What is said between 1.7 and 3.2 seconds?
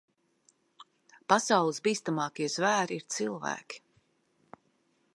bīstamākie zvēri ir